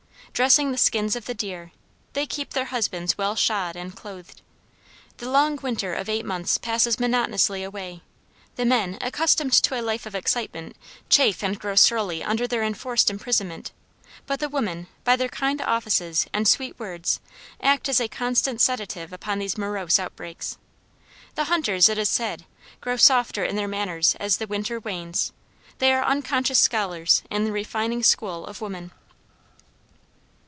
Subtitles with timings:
[0.33, 1.71] Dressing the skins of the deer,
[2.13, 4.41] they keep their husbands well shod and clothed.
[5.17, 8.01] The long winter of eight months passes monotonously away;
[8.55, 10.77] the men, accustomed to a life of excitement,
[11.09, 13.71] chafe and grow surly under their enforced imprisonment;
[14.25, 17.19] but the women, by their kind offices and sweet words,
[17.61, 20.57] act as a constant sedative upon these morose outbreaks.
[21.35, 22.45] The hunters, it is said,
[22.79, 25.33] grow softer in their manners as the winter wanes.
[25.77, 28.89] They are unconscious scholars in the refining school of woman.